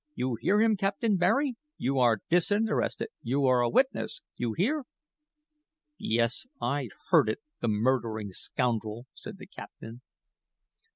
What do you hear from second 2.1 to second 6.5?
disinterested. You are a witness. You hear?" "Yes,